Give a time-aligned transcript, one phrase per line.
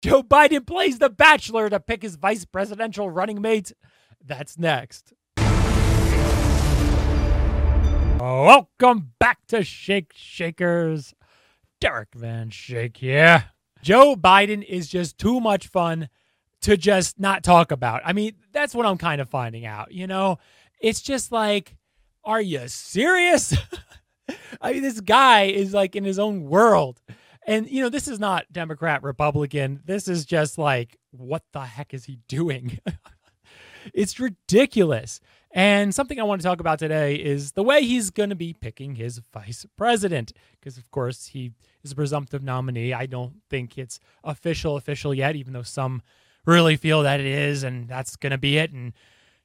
[0.00, 3.72] Joe Biden plays the bachelor to pick his vice presidential running mate.
[4.24, 5.12] That's next.
[8.20, 11.14] Welcome back to Shake Shakers.
[11.80, 13.42] Derek Van Schaik yeah.
[13.82, 16.08] Joe Biden is just too much fun
[16.62, 18.02] to just not talk about.
[18.04, 19.92] I mean, that's what I'm kind of finding out.
[19.92, 20.38] You know,
[20.80, 21.76] it's just like,
[22.24, 23.56] are you serious?
[24.60, 27.00] I mean, this guy is like in his own world.
[27.48, 29.80] And, you know, this is not Democrat, Republican.
[29.86, 32.78] This is just like, what the heck is he doing?
[33.94, 35.18] it's ridiculous.
[35.50, 38.52] And something I want to talk about today is the way he's going to be
[38.52, 40.34] picking his vice president.
[40.60, 41.52] Because, of course, he
[41.82, 42.92] is a presumptive nominee.
[42.92, 46.02] I don't think it's official, official yet, even though some
[46.44, 48.72] really feel that it is, and that's going to be it.
[48.72, 48.92] And,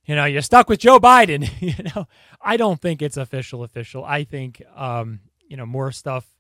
[0.04, 1.50] you know, you're stuck with Joe Biden.
[1.62, 2.10] you know,
[2.42, 4.04] I don't think it's official, official.
[4.04, 6.33] I think, um, you know, more stuff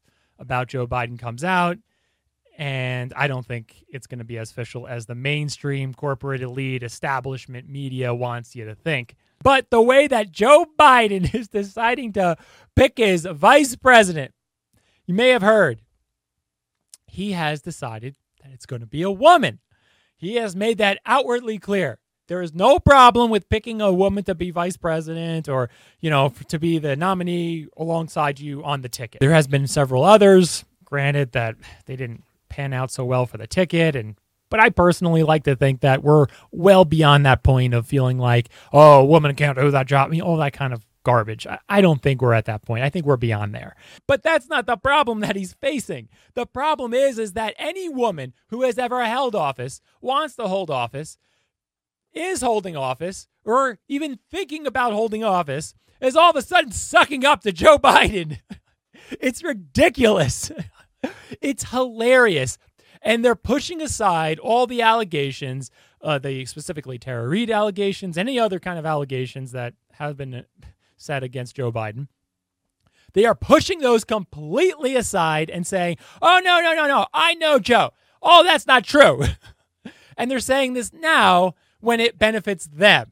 [0.44, 1.78] about Joe Biden comes out.
[2.56, 6.84] And I don't think it's going to be as official as the mainstream corporate elite
[6.84, 9.16] establishment media wants you to think.
[9.44, 12.38] But the way that Joe Biden is deciding to
[12.76, 14.34] pick his vice president,
[15.08, 15.82] you may have heard,
[17.08, 19.60] he has decided that it's going to be a woman.
[20.16, 22.00] He has made that outwardly clear.
[22.28, 26.34] There is no problem with picking a woman to be vice president or, you know,
[26.48, 29.20] to be the nominee alongside you on the ticket.
[29.20, 33.48] There has been several others, granted that they didn't pan out so well for the
[33.48, 34.16] ticket and
[34.50, 38.50] but I personally like to think that we're well beyond that point of feeling like,
[38.72, 40.10] oh, a woman can't do that job.
[40.10, 41.48] I mean, all that kind of garbage.
[41.68, 42.84] I don't think we're at that point.
[42.84, 43.76] I think we're beyond there.
[44.08, 46.08] But that's not the problem that he's facing.
[46.36, 50.70] The problem is is that any woman who has ever held office, wants to hold
[50.70, 51.18] office,
[52.14, 57.26] is holding office, or even thinking about holding office, is all of a sudden sucking
[57.26, 58.40] up to Joe Biden.
[59.20, 60.52] it's ridiculous.
[61.42, 62.58] it's hilarious
[63.04, 65.70] and they're pushing aside all the allegations,
[66.02, 70.46] uh, the specifically Tara Reade allegations, any other kind of allegations that have been
[70.98, 72.08] said against Joe Biden.
[73.14, 77.06] They are pushing those completely aside and saying, "Oh no, no, no, no!
[77.14, 77.92] I know Joe.
[78.24, 79.24] Oh, that's not true."
[80.18, 83.12] and they're saying this now when it benefits them.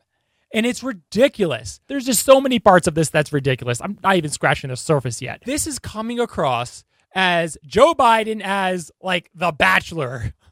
[0.53, 1.79] And it's ridiculous.
[1.87, 3.81] There's just so many parts of this that's ridiculous.
[3.81, 5.43] I'm not even scratching the surface yet.
[5.45, 6.83] This is coming across
[7.13, 10.33] as Joe Biden as like the bachelor.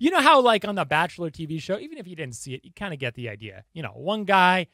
[0.00, 2.64] You know how like on the Bachelor TV show, even if you didn't see it,
[2.64, 3.64] you kind of get the idea.
[3.74, 4.68] You know, one guy,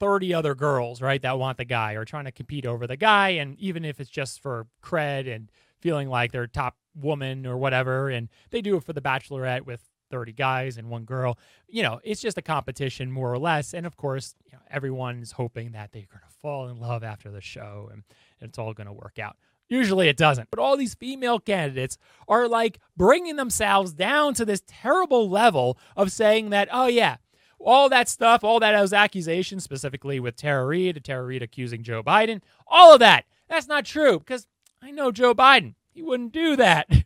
[0.00, 3.30] 30 other girls, right, that want the guy or trying to compete over the guy
[3.30, 5.50] and even if it's just for cred and
[5.80, 9.87] feeling like they're top woman or whatever and they do it for the bachelorette with
[10.10, 11.38] 30 guys and one girl.
[11.68, 15.32] You know, it's just a competition more or less and of course, you know, everyone's
[15.32, 18.02] hoping that they're going to fall in love after the show and
[18.40, 19.36] it's all going to work out.
[19.68, 20.50] Usually it doesn't.
[20.50, 26.10] But all these female candidates are like bringing themselves down to this terrible level of
[26.10, 27.16] saying that, oh, yeah,
[27.60, 32.02] all that stuff, all that those accusations, specifically with Tara Reade, Tara Reade accusing Joe
[32.02, 34.46] Biden, all of that, that's not true because
[34.80, 35.74] I know Joe Biden.
[35.92, 36.88] He wouldn't do that.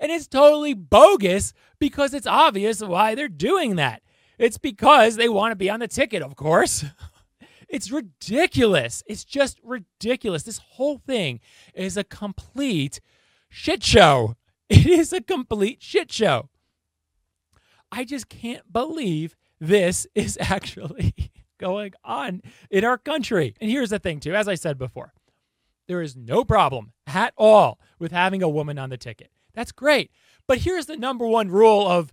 [0.00, 4.02] and it's totally bogus because it's obvious why they're doing that.
[4.38, 6.84] It's because they want to be on the ticket, of course.
[7.72, 9.04] It's ridiculous.
[9.06, 10.42] It's just ridiculous.
[10.42, 11.38] This whole thing
[11.72, 13.00] is a complete
[13.48, 14.34] shit show.
[14.68, 16.48] It is a complete shit show.
[17.92, 21.14] I just can't believe this is actually
[21.58, 23.54] going on in our country.
[23.60, 25.12] And here's the thing, too, as I said before,
[25.88, 29.30] there is no problem at all with having a woman on the ticket.
[29.54, 30.10] That's great.
[30.46, 32.12] But here's the number one rule of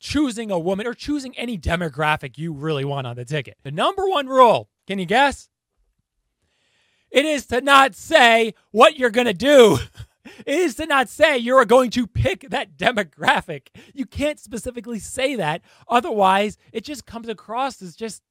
[0.00, 3.56] choosing a woman or choosing any demographic you really want on the ticket.
[3.62, 5.48] The number one rule can you guess?
[7.10, 9.78] It is to not say what you're going to do.
[10.46, 13.68] It is to not say you're going to pick that demographic.
[13.92, 15.60] You can't specifically say that.
[15.86, 18.22] Otherwise, it just comes across as just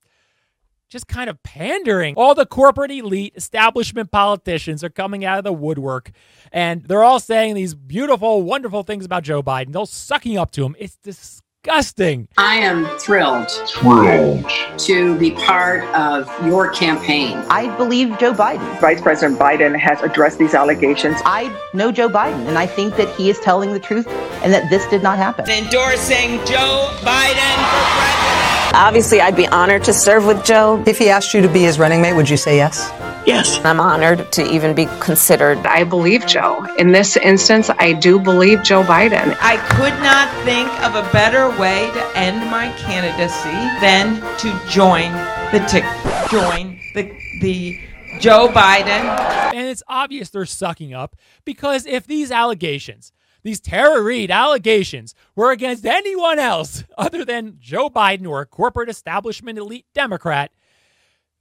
[0.90, 2.16] just kind of pandering.
[2.16, 6.12] All the corporate elite establishment politicians are coming out of the woodwork
[6.52, 9.74] and they're all saying these beautiful, wonderful things about Joe Biden.
[9.74, 10.76] They're sucking up to him.
[10.80, 12.28] It's disgusting disgusting.
[12.38, 14.50] I am thrilled, thrilled
[14.80, 17.38] to be part of your campaign.
[17.50, 18.82] I believe Joe Biden.
[18.82, 21.18] Vice President Biden has addressed these allegations.
[21.26, 24.08] I know Joe Biden, and I think that he is telling the truth
[24.44, 25.50] and that this did not happen.
[25.50, 28.42] Endorsing Joe Biden for president.
[28.73, 30.84] Obviously, I'd be honored to serve with Joe.
[30.87, 32.91] If he asked you to be his running mate, would you say yes?
[33.23, 33.64] Yes.
[33.64, 35.59] I'm honored to even be considered.
[35.59, 36.66] I believe Joe.
[36.79, 39.37] In this instance, I do believe Joe Biden.
[39.40, 45.11] I could not think of a better way to end my candidacy than to join
[45.52, 45.91] the ticket.
[46.31, 47.79] Join the the
[48.19, 49.53] Joe Biden.
[49.53, 51.16] And it's obvious they're sucking up
[51.46, 53.11] because if these allegations
[53.43, 58.90] these Tara Reade allegations were against anyone else other than Joe Biden or a corporate
[58.90, 60.51] establishment elite Democrat,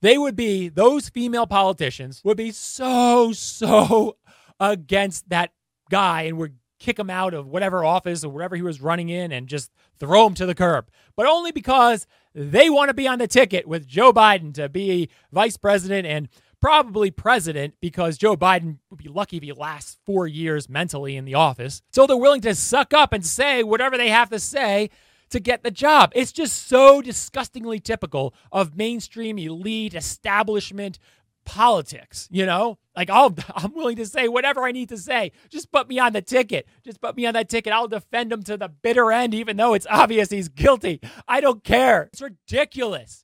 [0.03, 4.17] they would be, those female politicians would be so, so
[4.59, 5.53] against that
[5.91, 9.31] guy and would kick him out of whatever office or whatever he was running in
[9.31, 9.71] and just
[10.01, 10.89] throw him to the curb.
[11.17, 15.09] But only because they want to be on the ticket with Joe Biden to be
[15.31, 16.29] vice president and
[16.63, 21.25] probably president because Joe Biden would be lucky if he lasts four years mentally in
[21.25, 21.83] the office.
[21.91, 24.89] So they're willing to suck up and say whatever they have to say
[25.31, 26.13] to get the job.
[26.15, 30.99] It's just so disgustingly typical of mainstream elite establishment
[31.45, 32.79] politics, you know?
[32.95, 35.33] Like I'll I'm willing to say whatever I need to say.
[35.51, 36.69] Just put me on the ticket.
[36.85, 37.73] Just put me on that ticket.
[37.73, 41.01] I'll defend him to the bitter end even though it's obvious he's guilty.
[41.27, 42.11] I don't care.
[42.13, 43.22] It's ridiculous.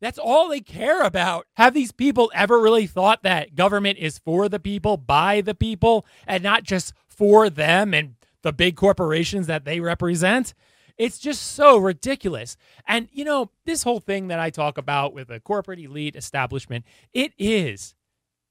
[0.00, 1.46] That's all they care about.
[1.54, 6.06] Have these people ever really thought that government is for the people, by the people,
[6.26, 10.54] and not just for them and the big corporations that they represent?
[10.96, 12.56] It's just so ridiculous.
[12.86, 16.84] And, you know, this whole thing that I talk about with the corporate elite establishment,
[17.12, 17.94] it is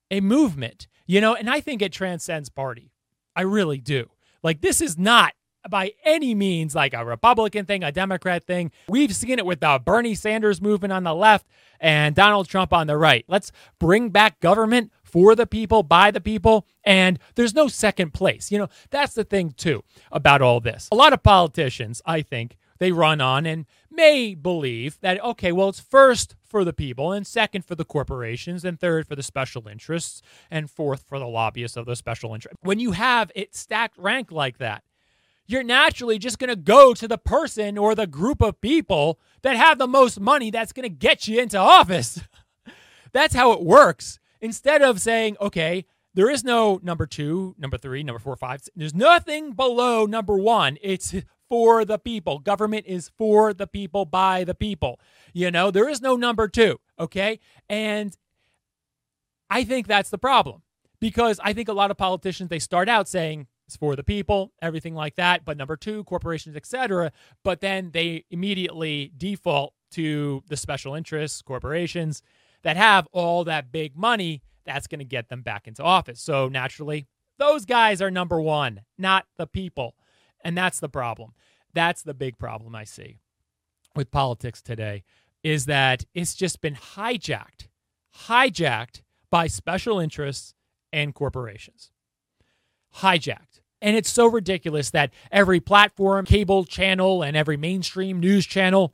[0.09, 2.91] a movement, you know, and I think it transcends party.
[3.35, 4.09] I really do.
[4.43, 5.33] Like, this is not
[5.69, 8.71] by any means like a Republican thing, a Democrat thing.
[8.87, 11.47] We've seen it with the Bernie Sanders movement on the left
[11.79, 13.25] and Donald Trump on the right.
[13.27, 18.51] Let's bring back government for the people, by the people, and there's no second place.
[18.51, 20.89] You know, that's the thing too about all this.
[20.91, 25.69] A lot of politicians, I think, they run on and may believe that, okay, well,
[25.69, 29.67] it's first for the people, and second for the corporations, and third for the special
[29.67, 30.21] interests,
[30.51, 32.57] and fourth for the lobbyists of the special interests.
[32.61, 34.83] When you have it stacked rank like that,
[35.47, 39.55] you're naturally just going to go to the person or the group of people that
[39.55, 42.21] have the most money that's going to get you into office.
[43.13, 44.19] that's how it works.
[44.41, 48.94] Instead of saying, okay, there is no number two, number three, number four, five, there's
[48.94, 50.77] nothing below number one.
[50.81, 51.15] It's
[51.50, 52.39] for the people.
[52.39, 55.00] Government is for the people, by the people.
[55.33, 57.39] You know, there is no number two, okay?
[57.69, 58.15] And
[59.50, 60.61] I think that's the problem
[61.00, 64.53] because I think a lot of politicians, they start out saying, it's for the people,
[64.61, 65.43] everything like that.
[65.43, 67.11] But number two, corporations, etc.
[67.43, 72.21] But then they immediately default to the special interests, corporations
[72.63, 76.21] that have all that big money that's going to get them back into office.
[76.21, 79.95] So naturally, those guys are number one, not the people.
[80.43, 81.33] And that's the problem.
[81.73, 83.19] That's the big problem I see
[83.95, 85.03] with politics today
[85.43, 87.67] is that it's just been hijacked,
[88.27, 90.53] hijacked by special interests
[90.91, 91.91] and corporations
[92.97, 93.56] hijacked.
[93.81, 98.94] And it's so ridiculous that every platform, cable channel, and every mainstream news channel,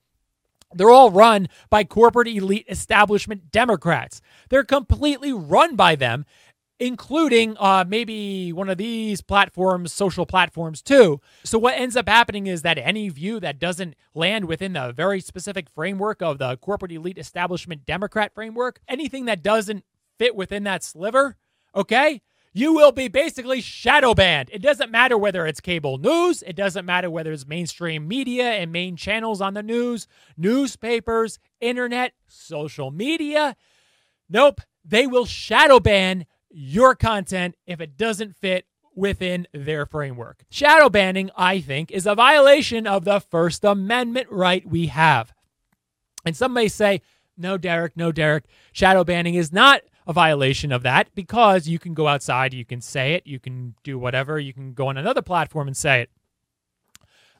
[0.73, 4.21] they're all run by corporate elite establishment Democrats.
[4.49, 6.25] They're completely run by them,
[6.79, 11.21] including uh, maybe one of these platforms, social platforms too.
[11.43, 15.21] So, what ends up happening is that any view that doesn't land within the very
[15.21, 19.85] specific framework of the corporate elite establishment Democrat framework, anything that doesn't
[20.17, 21.37] fit within that sliver,
[21.75, 22.21] okay,
[22.53, 24.49] you will be basically shadow banned.
[24.53, 28.71] It doesn't matter whether it's cable news, it doesn't matter whether it's mainstream media and
[28.71, 30.07] main channels on the news,
[30.37, 33.55] newspapers, internet, social media.
[34.29, 38.65] Nope, they will shadow ban your content if it doesn't fit
[38.95, 40.45] within their framework.
[40.51, 45.33] Shadow banning, I think, is a violation of the First Amendment right we have.
[46.25, 47.01] And some may say,
[47.35, 51.93] no, Derek, no, Derek, shadow banning is not a violation of that because you can
[51.93, 55.21] go outside, you can say it, you can do whatever, you can go on another
[55.21, 56.09] platform and say it.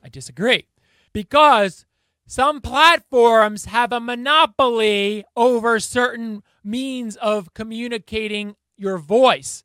[0.03, 0.67] I disagree
[1.13, 1.85] because
[2.25, 9.63] some platforms have a monopoly over certain means of communicating your voice.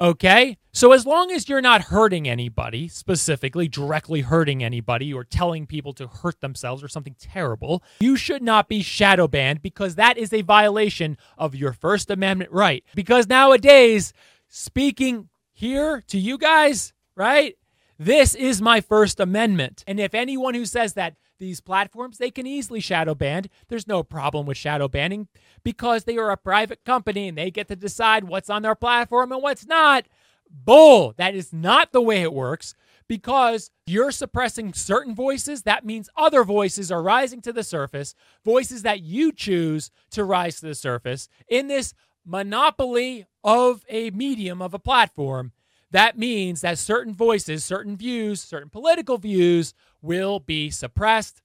[0.00, 0.58] Okay?
[0.76, 5.94] So as long as you're not hurting anybody, specifically directly hurting anybody or telling people
[5.94, 10.34] to hurt themselves or something terrible, you should not be shadow banned because that is
[10.34, 12.84] a violation of your First Amendment right.
[12.94, 14.12] Because nowadays,
[14.48, 17.56] speaking here to you guys, right?
[17.98, 19.82] This is my First Amendment.
[19.86, 23.46] And if anyone who says that these platforms, they can easily shadow ban.
[23.68, 25.28] There's no problem with shadow banning
[25.64, 29.32] because they are a private company and they get to decide what's on their platform
[29.32, 30.06] and what's not.
[30.50, 31.14] Bull.
[31.16, 32.74] That is not the way it works
[33.08, 35.62] because you're suppressing certain voices.
[35.62, 40.60] That means other voices are rising to the surface, voices that you choose to rise
[40.60, 45.52] to the surface in this monopoly of a medium, of a platform.
[45.92, 49.72] That means that certain voices, certain views, certain political views
[50.02, 51.42] will be suppressed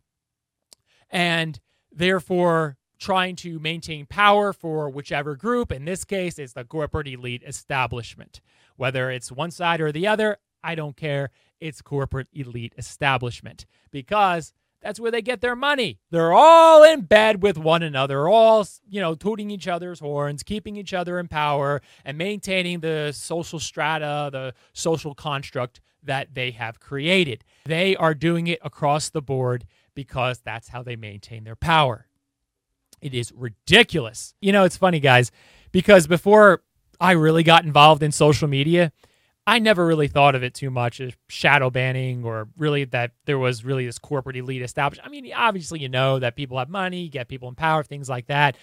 [1.11, 1.59] and
[1.91, 5.71] therefore trying to maintain power for whichever group.
[5.71, 8.41] In this case, it's the corporate elite establishment.
[8.77, 11.31] Whether it's one side or the other, I don't care.
[11.59, 14.53] It's corporate elite establishment because
[14.83, 15.99] that's where they get their money.
[16.11, 20.75] They're all in bed with one another, all, you know, tooting each other's horns, keeping
[20.75, 26.79] each other in power, and maintaining the social strata, the social construct that they have
[26.79, 27.43] created.
[27.65, 29.65] They are doing it across the board
[29.95, 32.07] because that's how they maintain their power.
[33.01, 34.33] It is ridiculous.
[34.41, 35.31] You know, it's funny, guys,
[35.71, 36.61] because before
[36.99, 38.91] I really got involved in social media,
[39.47, 43.39] I never really thought of it too much as shadow banning or really that there
[43.39, 45.01] was really this corporate elite established.
[45.03, 48.27] I mean, obviously, you know that people have money, get people in power, things like
[48.27, 48.55] that.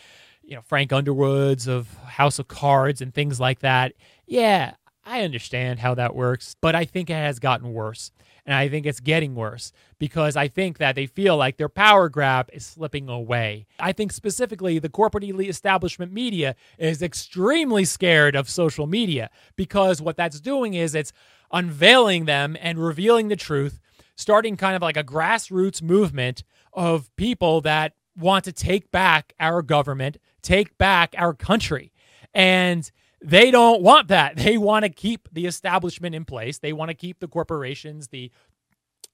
[0.42, 3.95] You know, Frank Underwoods of House of Cards and things like that.
[4.26, 8.12] Yeah, I understand how that works, but I think it has gotten worse.
[8.49, 12.09] And I think it's getting worse because I think that they feel like their power
[12.09, 13.67] grab is slipping away.
[13.78, 20.00] I think specifically the corporate elite establishment media is extremely scared of social media because
[20.00, 21.12] what that's doing is it's
[21.52, 23.81] unveiling them and revealing the truth,
[24.17, 29.61] starting kind of like a grassroots movement of people that want to take back our
[29.61, 31.93] government, take back our country.
[32.33, 32.90] And
[33.21, 34.37] they don't want that.
[34.37, 36.59] They want to keep the establishment in place.
[36.59, 38.31] They want to keep the corporations, the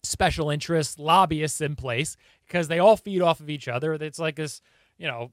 [0.03, 3.95] special interests, lobbyists in place because they all feed off of each other.
[3.95, 4.61] It's like this,
[4.99, 5.33] you know,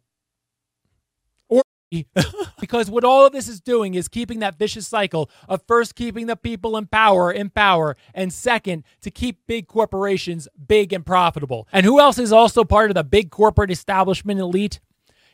[1.50, 1.63] or
[2.60, 6.28] because what all of this is doing is keeping that vicious cycle of first keeping
[6.28, 11.68] the people in power in power and second to keep big corporations big and profitable.
[11.74, 14.80] And who else is also part of the big corporate establishment elite?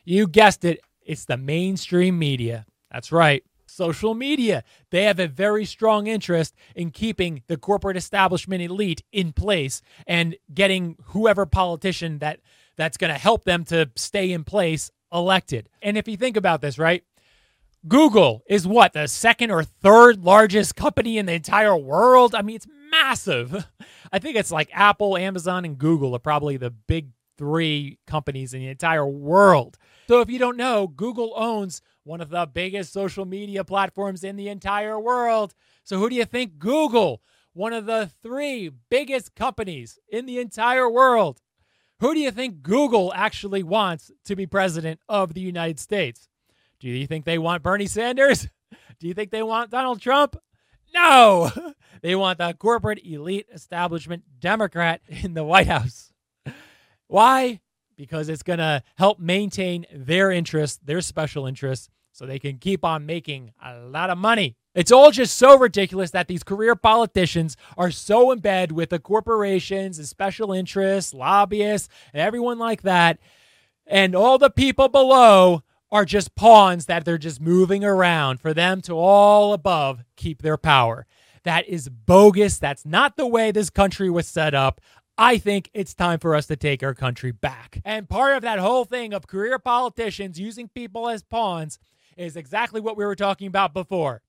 [0.03, 2.65] You guessed it, it's the mainstream media.
[2.91, 3.43] That's right.
[3.65, 4.63] Social media.
[4.91, 10.35] They have a very strong interest in keeping the corporate establishment elite in place and
[10.53, 12.39] getting whoever politician that
[12.77, 15.69] that's going to help them to stay in place elected.
[15.81, 17.03] And if you think about this, right?
[17.87, 22.35] Google is what, the second or third largest company in the entire world?
[22.35, 23.65] I mean, it's massive.
[24.11, 28.61] I think it's like Apple, Amazon, and Google are probably the big three companies in
[28.61, 29.77] the entire world.
[30.07, 34.37] So if you don't know, Google owns one of the biggest social media platforms in
[34.37, 35.53] the entire world.
[35.83, 37.21] So, who do you think Google,
[37.53, 41.41] one of the three biggest companies in the entire world,
[41.99, 46.29] who do you think Google actually wants to be president of the United States?
[46.79, 48.47] Do you think they want Bernie Sanders?
[48.99, 50.37] Do you think they want Donald Trump?
[50.93, 51.51] No,
[52.01, 56.13] they want the corporate elite establishment Democrat in the White House.
[57.07, 57.59] Why?
[57.97, 62.83] Because it's going to help maintain their interests, their special interests, so they can keep
[62.83, 64.55] on making a lot of money.
[64.73, 68.97] It's all just so ridiculous that these career politicians are so in bed with the
[68.97, 73.19] corporations and special interests, lobbyists, and everyone like that.
[73.85, 78.81] And all the people below are just pawns that they're just moving around for them
[78.81, 81.05] to all above keep their power.
[81.43, 82.57] That is bogus.
[82.57, 84.81] That's not the way this country was set up.
[85.19, 87.79] I think it's time for us to take our country back.
[87.85, 91.79] And part of that whole thing of career politicians using people as pawns
[92.17, 94.21] is exactly what we were talking about before.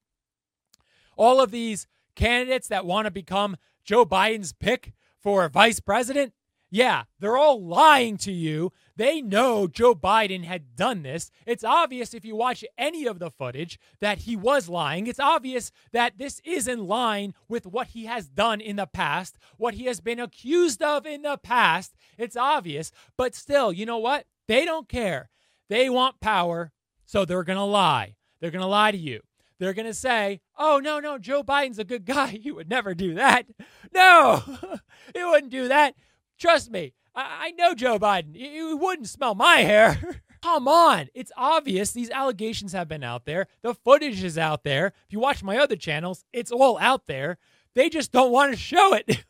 [1.17, 6.33] All of these candidates that want to become Joe Biden's pick for vice president,
[6.71, 8.73] yeah, they're all lying to you.
[8.95, 11.31] They know Joe Biden had done this.
[11.47, 15.07] It's obvious if you watch any of the footage that he was lying.
[15.07, 19.39] It's obvious that this is in line with what he has done in the past,
[19.57, 21.95] what he has been accused of in the past.
[22.19, 22.93] It's obvious.
[23.17, 24.27] But still, you know what?
[24.47, 25.31] They don't care.
[25.71, 26.73] They want power.
[27.09, 28.17] So they're going to lie.
[28.39, 29.21] They're going to lie to you.
[29.59, 32.39] They're going to say, oh, no, no, Joe Biden's a good guy.
[32.43, 33.47] He would never do that.
[33.95, 34.43] No,
[35.15, 35.95] he wouldn't do that.
[36.39, 38.37] Trust me, I, I know Joe Biden.
[38.37, 40.21] He, he wouldn't smell my hair.
[40.43, 41.09] Come on.
[41.15, 43.47] It's obvious these allegations have been out there.
[43.63, 44.89] The footage is out there.
[45.07, 47.39] If you watch my other channels, it's all out there.
[47.75, 49.25] They just don't want to show it.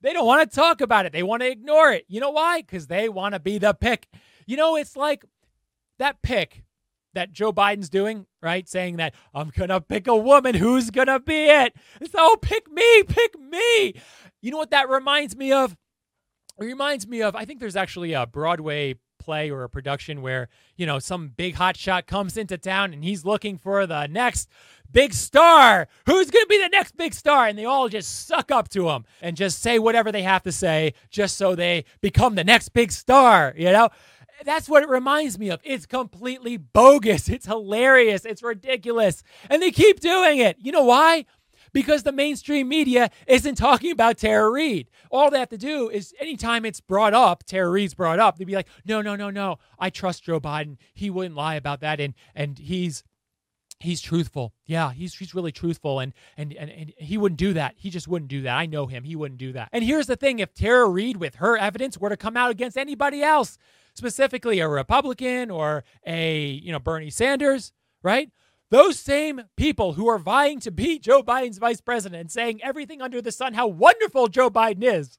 [0.00, 1.12] they don't want to talk about it.
[1.12, 2.04] They want to ignore it.
[2.08, 2.62] You know why?
[2.62, 4.08] Because they want to be the pick.
[4.44, 5.24] You know, it's like
[6.00, 6.64] that pick
[7.14, 8.68] that Joe Biden's doing, right?
[8.68, 10.54] Saying that I'm gonna pick a woman.
[10.54, 11.74] Who's gonna be it?
[12.00, 13.94] It's oh, pick me, pick me.
[14.40, 15.76] You know what that reminds me of?
[16.58, 17.34] It reminds me of.
[17.34, 21.54] I think there's actually a Broadway play or a production where you know some big
[21.54, 24.48] hot shot comes into town and he's looking for the next
[24.92, 25.88] big star.
[26.06, 27.46] Who's going to be the next big star?
[27.46, 30.52] And they all just suck up to him and just say whatever they have to
[30.52, 33.88] say just so they become the next big star, you know?
[34.44, 35.60] That's what it reminds me of.
[35.64, 37.28] It's completely bogus.
[37.28, 38.24] It's hilarious.
[38.24, 39.22] It's ridiculous.
[39.48, 40.56] And they keep doing it.
[40.58, 41.26] You know why?
[41.72, 44.90] Because the mainstream media isn't talking about Tara Reade.
[45.10, 48.44] All they have to do is anytime it's brought up, Tara Reade's brought up, they'd
[48.44, 49.58] be like, no, no, no, no.
[49.78, 50.78] I trust Joe Biden.
[50.94, 52.00] He wouldn't lie about that.
[52.00, 53.04] And and he's
[53.80, 54.52] He's truthful.
[54.66, 57.74] Yeah, he's he's really truthful and, and and and he wouldn't do that.
[57.78, 58.54] He just wouldn't do that.
[58.54, 59.04] I know him.
[59.04, 59.70] He wouldn't do that.
[59.72, 62.76] And here's the thing, if Tara Reade with her evidence were to come out against
[62.76, 63.56] anybody else,
[63.94, 68.30] specifically a Republican or a, you know, Bernie Sanders, right?
[68.70, 73.02] Those same people who are vying to be Joe Biden's vice president and saying everything
[73.02, 75.18] under the sun how wonderful Joe Biden is.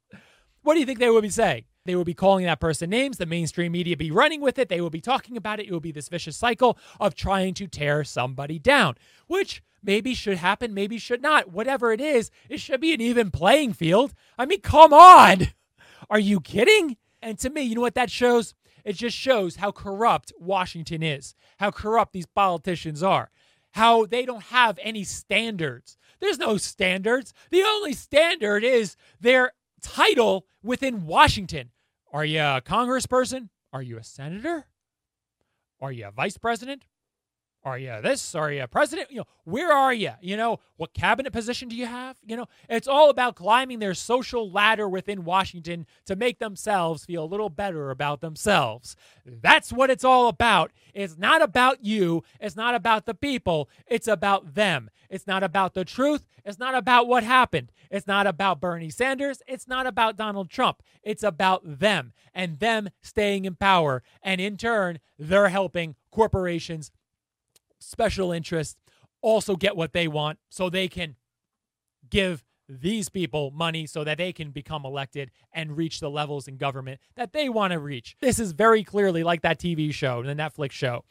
[0.64, 1.66] What do you think they would be saying?
[1.86, 3.18] They will be calling that person names.
[3.18, 4.70] The mainstream media be running with it.
[4.70, 5.68] They will be talking about it.
[5.68, 8.96] It will be this vicious cycle of trying to tear somebody down,
[9.28, 11.52] which maybe should happen, maybe should not.
[11.52, 14.14] Whatever it is, it should be an even playing field.
[14.38, 15.48] I mean, come on.
[16.10, 16.98] Are you kidding?
[17.22, 18.54] And to me, you know what that shows?
[18.84, 23.30] It just shows how corrupt Washington is, how corrupt these politicians are,
[23.72, 25.98] how they don't have any standards.
[26.20, 27.34] There's no standards.
[27.50, 31.72] The only standard is their title within Washington.
[32.12, 33.50] Are you a congressperson?
[33.74, 34.68] Are you a senator?
[35.80, 36.86] Are you a vice president?
[37.64, 38.34] Are you this?
[38.34, 39.12] Are you president?
[39.12, 40.12] You know, where are you?
[40.20, 42.18] You know, what cabinet position do you have?
[42.26, 47.24] You know, it's all about climbing their social ladder within Washington to make themselves feel
[47.24, 48.96] a little better about themselves.
[49.26, 50.72] That's what it's all about.
[50.96, 52.24] It's not about you.
[52.40, 53.70] It's not about the people.
[53.86, 54.90] It's about them.
[55.08, 56.26] It's not about the truth.
[56.44, 57.72] It's not about what happened.
[57.92, 59.44] It's not about Bernie Sanders.
[59.48, 60.82] It's not about Donald Trump.
[61.04, 64.02] It's about them and them staying in power.
[64.24, 66.92] And in turn, they're helping corporations
[67.82, 68.78] special interests
[69.22, 71.16] also get what they want so they can
[72.10, 76.58] give these people money so that they can become elected and reach the levels in
[76.58, 78.16] government that they want to reach.
[78.22, 81.04] This is very clearly like that TV show, the Netflix show,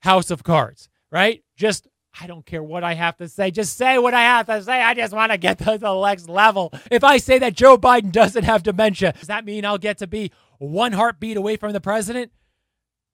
[0.00, 1.42] House of Cards, right?
[1.56, 1.88] Just
[2.20, 3.50] I don't care what I have to say.
[3.50, 4.80] Just say what I have to say.
[4.80, 6.72] I just want to get to the next level.
[6.90, 10.06] If I say that Joe Biden doesn't have dementia, does that mean I'll get to
[10.06, 12.32] be one heartbeat away from the president?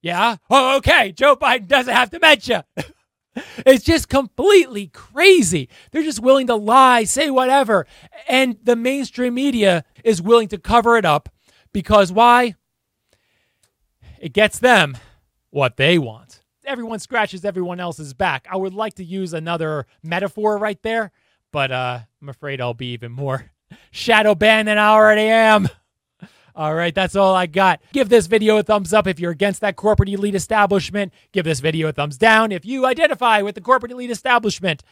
[0.00, 0.36] Yeah.
[0.50, 1.12] Oh, okay.
[1.12, 2.64] Joe Biden doesn't have dementia.
[3.66, 5.68] It's just completely crazy.
[5.90, 7.86] They're just willing to lie, say whatever.
[8.28, 11.28] And the mainstream media is willing to cover it up
[11.72, 12.54] because why?
[14.20, 14.96] It gets them
[15.50, 16.42] what they want.
[16.64, 18.46] Everyone scratches everyone else's back.
[18.50, 21.12] I would like to use another metaphor right there,
[21.52, 23.50] but uh, I'm afraid I'll be even more
[23.90, 25.68] shadow banned than I already am.
[26.56, 27.80] All right, that's all I got.
[27.92, 31.12] Give this video a thumbs up if you're against that corporate elite establishment.
[31.32, 34.84] Give this video a thumbs down if you identify with the corporate elite establishment.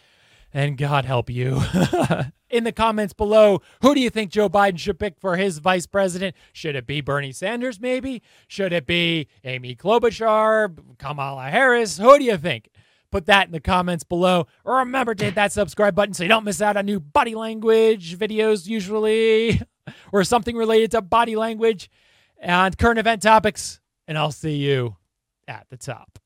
[0.52, 1.62] And God help you.
[2.50, 5.86] In the comments below, who do you think Joe Biden should pick for his vice
[5.86, 6.36] president?
[6.52, 8.22] Should it be Bernie Sanders, maybe?
[8.48, 11.96] Should it be Amy Klobuchar, Kamala Harris?
[11.96, 12.68] Who do you think?
[13.10, 14.46] Put that in the comments below.
[14.64, 18.18] Remember to hit that subscribe button so you don't miss out on new body language
[18.18, 19.60] videos, usually.
[20.12, 21.90] or something related to body language
[22.38, 23.80] and current event topics.
[24.06, 24.96] And I'll see you
[25.46, 26.18] at the top.